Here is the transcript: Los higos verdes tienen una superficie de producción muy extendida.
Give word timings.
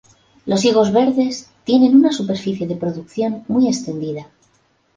Los 0.47 0.65
higos 0.65 0.91
verdes 0.91 1.51
tienen 1.63 1.95
una 1.95 2.11
superficie 2.11 2.65
de 2.67 2.75
producción 2.75 3.43
muy 3.47 3.67
extendida. 3.67 4.31